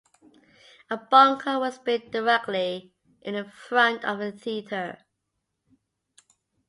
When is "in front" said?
3.21-4.03